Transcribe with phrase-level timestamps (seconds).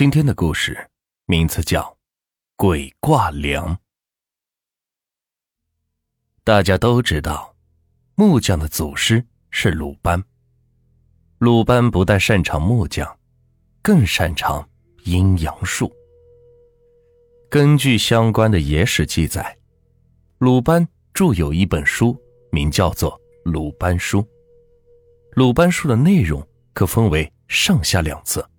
[0.00, 0.88] 今天的故事
[1.26, 1.82] 名字叫
[2.56, 3.76] 《鬼挂梁》。
[6.42, 7.54] 大家都知道，
[8.14, 10.24] 木匠的祖师是鲁班。
[11.36, 13.14] 鲁班不但擅长木匠，
[13.82, 14.66] 更擅长
[15.04, 15.94] 阴阳术。
[17.50, 19.54] 根据相关的野史记载，
[20.38, 22.18] 鲁班著有一本书，
[22.50, 23.12] 名叫做
[23.44, 24.22] 《鲁班书》。
[25.32, 26.42] 鲁班书的内容
[26.72, 28.50] 可分为上下两册。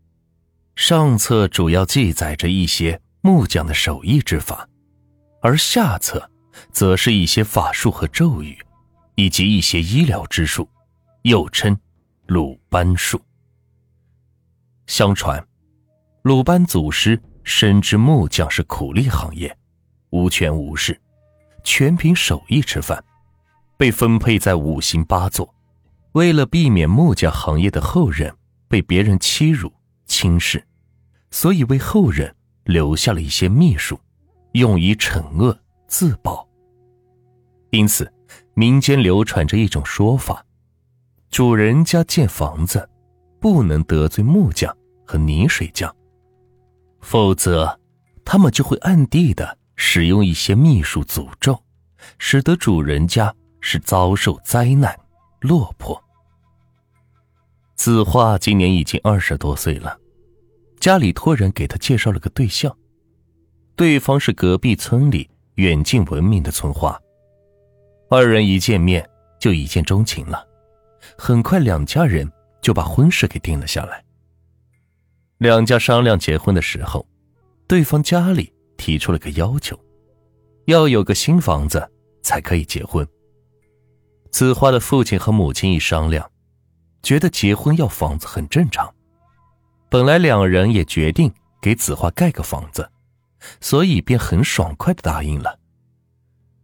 [0.84, 4.68] 上册主要记载着一些木匠的手艺之法，
[5.40, 6.28] 而下册
[6.72, 8.58] 则是一些法术和咒语，
[9.14, 10.68] 以及一些医疗之术，
[11.22, 11.78] 又称
[12.26, 13.22] 鲁班术。
[14.88, 15.46] 相传，
[16.24, 19.56] 鲁班祖师深知木匠是苦力行业，
[20.10, 21.00] 无权无势，
[21.64, 23.02] 全凭手艺吃饭，
[23.78, 25.54] 被分配在五行八座。
[26.14, 28.36] 为了避免木匠行业的后人
[28.68, 29.72] 被别人欺辱
[30.08, 30.66] 轻视。
[31.32, 32.34] 所以为后人
[32.66, 34.00] 留下了一些秘术，
[34.52, 35.58] 用以惩恶
[35.88, 36.48] 自保。
[37.72, 38.12] 因此，
[38.54, 40.46] 民间流传着一种说法：
[41.30, 42.88] 主人家建房子，
[43.40, 45.94] 不能得罪木匠和泥水匠，
[47.00, 47.80] 否则
[48.26, 51.58] 他们就会暗地的使用一些秘术诅咒，
[52.20, 54.94] 使得主人家是遭受灾难、
[55.40, 56.02] 落魄。
[57.76, 59.98] 子画今年已经二十多岁了。
[60.82, 62.76] 家里托人给他介绍了个对象，
[63.76, 67.00] 对方是隔壁村里远近闻名的村花。
[68.10, 69.08] 二人一见面
[69.40, 70.44] 就一见钟情了，
[71.16, 72.28] 很快两家人
[72.64, 74.04] 就把婚事给定了下来。
[75.38, 77.08] 两家商量结婚的时候，
[77.68, 79.80] 对方家里提出了个要求，
[80.66, 81.88] 要有个新房子
[82.24, 83.08] 才可以结婚。
[84.32, 86.28] 子花的父亲和母亲一商量，
[87.04, 88.92] 觉得结婚要房子很正常。
[89.92, 91.30] 本来两人也决定
[91.62, 92.90] 给子画盖个房子，
[93.60, 95.60] 所以便很爽快的答应了。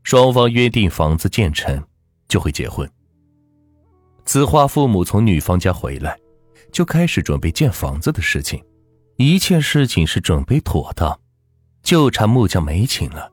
[0.01, 1.85] 双方约定房子建成
[2.29, 2.89] 就会结婚。
[4.23, 6.17] 子画父母从女方家回来，
[6.71, 8.63] 就开始准备建房子的事情，
[9.17, 11.19] 一切事情是准备妥当，
[11.83, 13.29] 就差木匠没请了。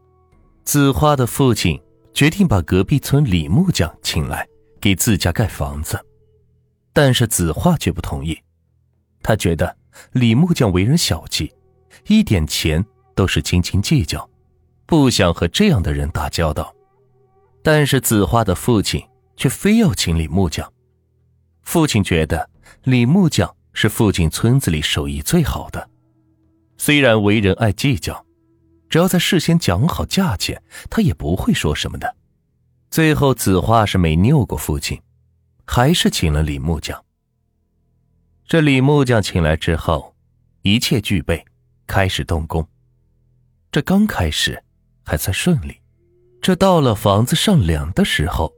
[0.64, 1.80] 子画的父亲
[2.12, 4.44] 决定把隔壁村李木匠请来
[4.80, 6.04] 给自家盖房子，
[6.92, 8.36] 但是子画却不同意，
[9.22, 9.76] 他觉得。
[10.12, 11.52] 李木匠为人小气，
[12.06, 12.84] 一点钱
[13.14, 14.28] 都是斤斤计较，
[14.86, 16.74] 不想和这样的人打交道。
[17.62, 19.02] 但是子画的父亲
[19.36, 20.70] 却非要请李木匠。
[21.62, 22.50] 父亲觉得
[22.82, 25.88] 李木匠是附近村子里手艺最好的，
[26.76, 28.24] 虽然为人爱计较，
[28.88, 32.16] 只要在事先讲好价钱，他也不会说什么的。
[32.90, 35.00] 最后子画是没拗过父亲，
[35.66, 37.03] 还是请了李木匠。
[38.46, 40.14] 这李木匠请来之后，
[40.62, 41.42] 一切具备，
[41.86, 42.68] 开始动工。
[43.72, 44.62] 这刚开始
[45.02, 45.80] 还算顺利，
[46.42, 48.52] 这到了房子上梁的时候，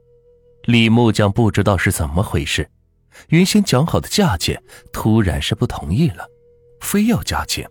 [0.65, 2.69] 李木匠不知道是怎么回事，
[3.29, 4.61] 原先讲好的价钱
[4.91, 6.27] 突然是不同意了，
[6.81, 7.67] 非要加钱。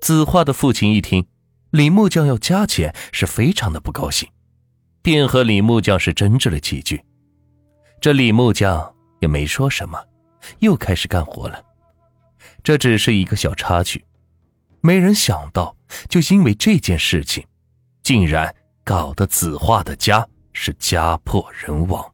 [0.00, 1.26] 子画的父亲一听
[1.70, 4.28] 李木匠要加钱，是非常的不高兴，
[5.02, 7.02] 便和李木匠是争执了几句。
[8.00, 10.00] 这李木匠也没说什么。
[10.60, 11.62] 又开始干活了，
[12.62, 14.04] 这只是一个小插曲，
[14.80, 15.76] 没人想到，
[16.08, 17.46] 就因为这件事情，
[18.02, 18.54] 竟然
[18.84, 22.04] 搞得子画的家是家破人亡。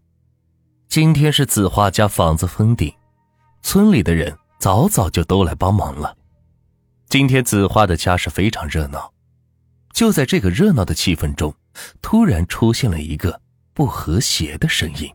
[0.89, 2.93] 今天是子画家房子封顶，
[3.63, 6.17] 村里的人早早就都来帮忙了。
[7.09, 9.13] 今天子画的家是非常热闹，
[9.93, 11.55] 就在这个热闹的气氛中，
[12.03, 13.41] 突然出现了一个
[13.73, 15.13] 不和谐的声音：“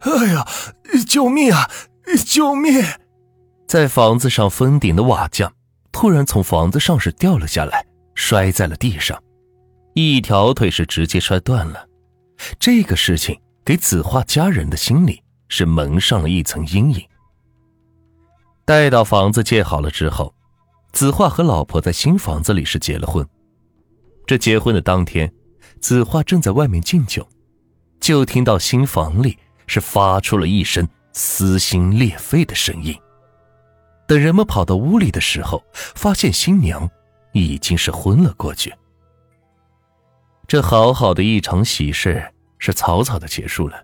[0.00, 0.46] 哎呀，
[1.06, 1.70] 救命啊！”
[2.16, 2.82] 救命！
[3.66, 5.52] 在房子上封顶的瓦匠
[5.92, 9.22] 突然从房子上是掉了下来，摔在了地上，
[9.94, 11.86] 一条腿是直接摔断了。
[12.58, 17.02] 这个事情给子画家人的心里是蒙上了一层阴影。
[18.64, 20.34] 待到房子建好了之后，
[20.92, 23.26] 子画和老婆在新房子里是结了婚。
[24.26, 25.32] 这结婚的当天，
[25.80, 27.28] 子画正在外面敬酒，
[28.00, 29.36] 就听到新房里
[29.66, 30.88] 是发出了一声。
[31.12, 32.96] 撕心裂肺的声音。
[34.06, 36.90] 等人们跑到屋里的时候，发现新娘
[37.32, 38.74] 已经是昏了过去。
[40.48, 43.80] 这好好的一场喜事是草草的结束了。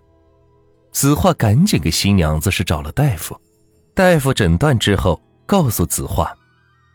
[0.91, 3.39] 子画赶紧给新娘子是找了大夫，
[3.93, 6.35] 大夫诊断之后告诉子画，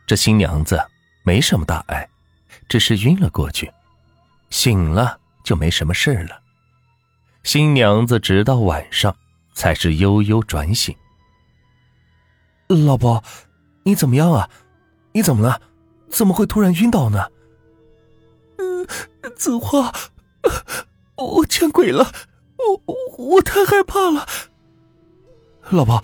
[0.06, 0.78] 这新娘子
[1.24, 2.06] 没什么大碍，
[2.68, 3.72] 只是晕了过去，
[4.50, 6.38] 醒了就没什么事了。
[7.44, 9.16] 新娘子直到晚上。
[9.52, 10.94] 才是悠悠转醒。
[12.68, 13.22] 老婆，
[13.84, 14.48] 你怎么样啊？
[15.12, 15.60] 你怎么了？
[16.08, 17.28] 怎么会突然晕倒呢？
[18.58, 18.86] 嗯，
[19.36, 19.92] 子花，
[21.16, 22.12] 我见鬼了！
[22.86, 24.26] 我我太害怕了。
[25.70, 26.02] 老婆，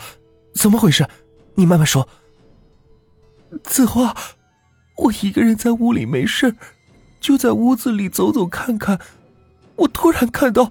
[0.54, 1.06] 怎么回事？
[1.54, 2.08] 你慢慢说。
[3.62, 4.14] 子花，
[4.96, 6.54] 我一个人在屋里没事，
[7.20, 9.00] 就在屋子里走走看看，
[9.76, 10.70] 我突然看到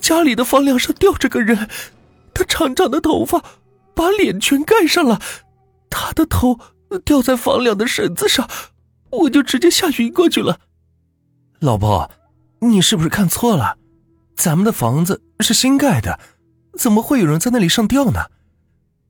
[0.00, 1.68] 家里的房梁上吊着个人，
[2.36, 3.42] 他长长的头发
[3.94, 5.18] 把脸全盖上了，
[5.88, 6.60] 他的头
[7.02, 8.46] 吊在房梁的绳子上，
[9.10, 10.60] 我就直接吓晕过去了。
[11.60, 12.10] 老婆，
[12.60, 13.78] 你是不是看错了？
[14.36, 16.20] 咱们的房子是新盖的，
[16.76, 18.26] 怎么会有人在那里上吊呢？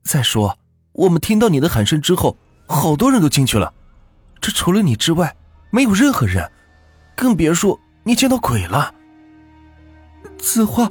[0.05, 0.57] 再说，
[0.93, 2.39] 我们听到你的喊声之后，
[2.69, 3.75] 好多人都进去了，
[4.41, 5.37] 这除了你之外，
[5.71, 6.49] 没有任何人，
[7.17, 8.95] 更别说你见到鬼了。
[10.39, 10.89] 子画，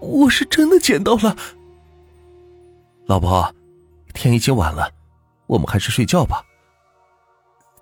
[0.00, 1.36] 我是真的见到了。
[3.10, 3.52] 老婆，
[4.14, 4.88] 天已经晚了，
[5.48, 6.44] 我们还是睡觉吧。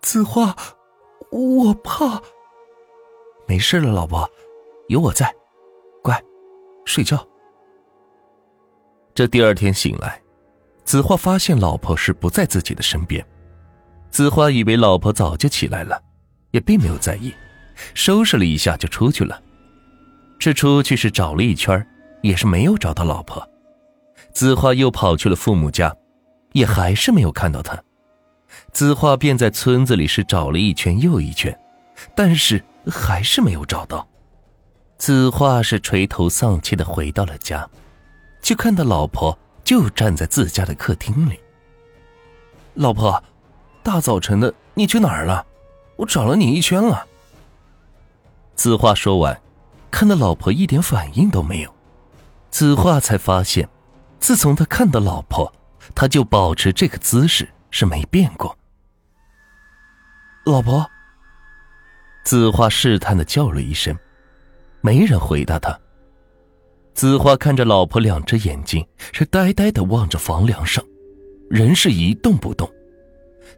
[0.00, 0.56] 子画，
[1.30, 2.18] 我怕。
[3.46, 4.26] 没事了，老婆，
[4.88, 5.30] 有我在，
[6.02, 6.18] 乖，
[6.86, 7.28] 睡觉。
[9.14, 10.18] 这第二天醒来。
[10.82, 13.22] 子画发现老婆是不在自己的身边，
[14.08, 16.02] 子画以为老婆早就起来了，
[16.52, 17.34] 也并没有在意，
[17.92, 19.42] 收拾了一下就出去了。
[20.38, 21.86] 这出去是找了一圈，
[22.22, 23.46] 也是没有找到老婆。
[24.38, 25.92] 子花又跑去了父母家，
[26.52, 27.76] 也还是没有看到他。
[28.70, 31.58] 子花便在村子里是找了一圈又一圈，
[32.14, 34.06] 但是还是没有找到。
[34.96, 37.68] 子花是垂头丧气的回到了家，
[38.40, 39.36] 就看到老婆。
[39.64, 41.40] 就站在自家的客厅里。
[42.74, 43.20] 老婆，
[43.82, 45.44] 大早晨的你去哪儿了？
[45.96, 47.04] 我找了你一圈了。
[48.54, 49.42] 子画说完，
[49.90, 51.74] 看到老婆一点反应都没有，
[52.50, 53.68] 子画才发现，
[54.20, 55.50] 自从他看到老婆，
[55.94, 58.56] 他就保持这个姿势是没变过。
[60.44, 60.86] 老婆，
[62.24, 63.96] 子画试探的叫了一声，
[64.80, 65.78] 没人回答他。
[66.94, 70.84] 子花看着老婆，两只眼睛是呆呆的望着房梁上，
[71.48, 72.68] 人是一动不动。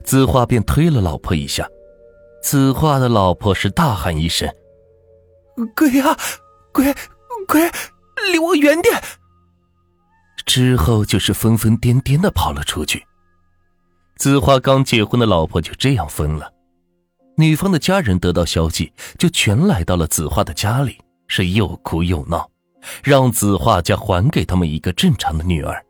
[0.04, 1.66] 子花便推了老婆一下，
[2.42, 4.48] 子花的老婆是大喊一声
[5.74, 6.16] ：“鬼啊，
[6.72, 6.94] 鬼，
[7.48, 7.70] 鬼，
[8.30, 9.02] 离我远点！”
[10.44, 13.04] 之后就是疯疯癫癫的跑了出去。
[14.16, 16.52] 子画刚结婚的老婆就这样疯了，
[17.36, 22.50] 女方的家人得到消息，就全来到了子画的家里，是又哭又闹。
[23.04, 25.84] 让子画家还给他们一个正常的女儿。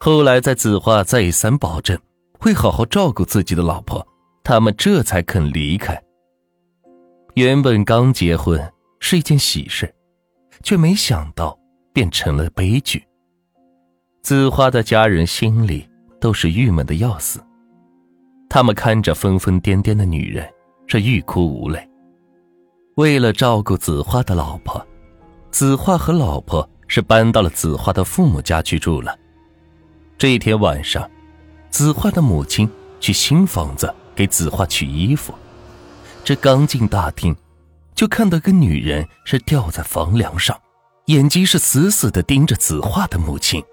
[0.00, 1.96] 后来，在子画再三保证
[2.40, 4.04] 会好好照顾自己的老婆，
[4.42, 5.96] 他们这才肯离开。
[7.34, 8.60] 原本刚结婚
[8.98, 9.94] 是一件喜事，
[10.64, 11.56] 却没想到
[11.92, 13.04] 变成了悲剧。
[14.28, 15.88] 子花的家人心里
[16.20, 17.42] 都是郁闷的要死，
[18.46, 20.46] 他们看着疯疯癫癫的女人，
[20.86, 21.82] 是欲哭无泪。
[22.96, 24.86] 为了照顾子花的老婆。
[25.50, 29.18] 子画和老婆是搬到了子画的父母家去住了。
[30.18, 31.10] 这一天晚上，
[31.70, 32.68] 子画的母亲
[33.00, 35.32] 去新房子给子画取衣服，
[36.22, 37.34] 这刚进大厅，
[37.94, 40.54] 就看到个女人是吊在房梁上，
[41.06, 43.64] 眼睛是死死的盯着子画的母亲，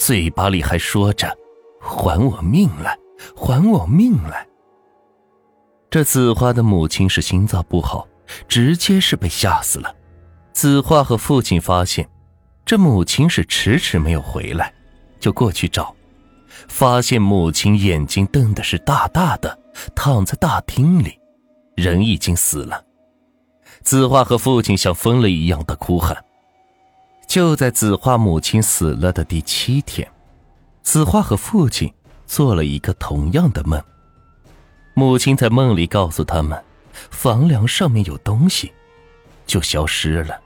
[0.00, 1.30] 嘴巴里还说着
[1.78, 2.98] ：“还我命来，
[3.36, 4.48] 还我命来。”
[5.90, 8.08] 这子画的母亲是心脏不好，
[8.48, 9.94] 直接是被吓死了。
[10.54, 12.08] 子画和父亲发现，
[12.64, 14.72] 这母亲是迟迟没有回来，
[15.20, 15.94] 就过去找，
[16.66, 19.58] 发现母亲眼睛瞪的是大大的，
[19.94, 21.12] 躺在大厅里，
[21.76, 22.82] 人已经死了。
[23.82, 26.16] 子画和父亲像疯了一样的哭喊。
[27.30, 30.10] 就在子画母亲死了的第七天，
[30.82, 31.94] 子画和父亲
[32.26, 33.80] 做了一个同样的梦，
[34.94, 36.60] 母亲在梦里告诉他们，
[36.92, 38.72] 房梁上面有东西。
[39.46, 40.40] 就消失了。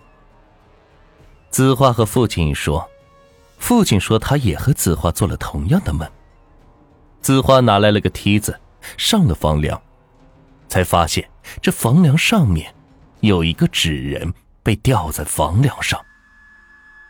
[1.49, 2.87] 子画和父亲说，
[3.57, 6.07] 父亲说他也和子画做了同样的梦。
[7.23, 8.61] 子画拿来了个梯子，
[8.99, 9.81] 上了房梁，
[10.69, 11.26] 才发现
[11.62, 12.75] 这房梁上面
[13.21, 15.99] 有一个纸人被吊在房梁上，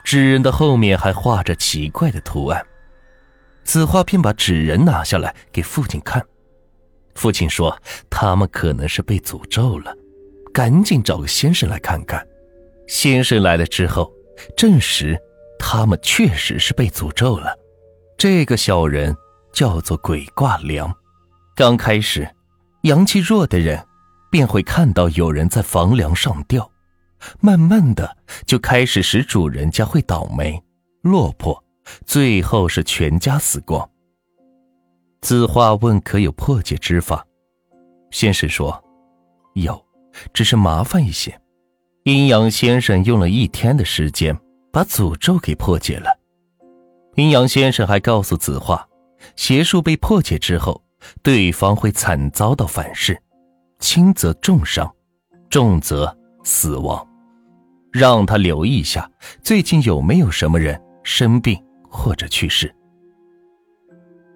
[0.04, 2.64] 纸人的后面还画着奇怪的图案。
[3.64, 6.22] 子画便把纸人拿下来给父亲看，
[7.14, 7.76] 父亲说
[8.10, 9.92] 他们可能是被诅咒了。
[10.52, 12.24] 赶紧找个先生来看看。
[12.86, 14.12] 先生来了之后，
[14.56, 15.18] 证实
[15.58, 17.58] 他们确实是被诅咒了。
[18.18, 19.16] 这个小人
[19.52, 20.94] 叫做鬼挂梁。
[21.56, 22.28] 刚开始，
[22.82, 23.84] 阳气弱的人
[24.30, 26.70] 便会看到有人在房梁上吊，
[27.40, 28.16] 慢慢的
[28.46, 30.62] 就开始使主人家会倒霉、
[31.02, 31.62] 落魄，
[32.06, 33.88] 最后是全家死光。
[35.20, 37.26] 子画问：“可有破解之法？”
[38.10, 38.82] 先生说
[39.54, 39.82] ：“有，
[40.32, 41.40] 只是麻烦一些。”
[42.04, 44.38] 阴阳先生用了一天的时间，
[44.70, 46.10] 把诅咒给破解了。
[47.14, 48.86] 阴阳先生还告诉子画，
[49.36, 50.82] 邪术被破解之后，
[51.22, 53.18] 对方会惨遭到反噬，
[53.78, 54.94] 轻则重伤，
[55.48, 57.08] 重则死亡。
[57.94, 59.08] 让他留意一下，
[59.40, 61.56] 最近有没有什么人生病
[61.88, 62.74] 或者去世。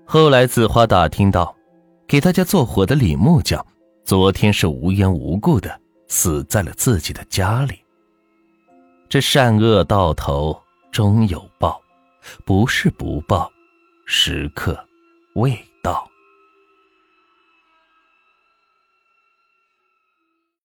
[0.05, 1.53] 后来子花打听到，
[2.07, 3.67] 给他家做活的李木匠，
[4.05, 7.81] 昨天是无缘无故的死在了自己的家里。
[9.09, 10.57] 这善恶到头
[10.93, 11.81] 终有报，
[12.45, 13.51] 不是不报，
[14.07, 14.79] 时刻
[15.35, 15.68] 未。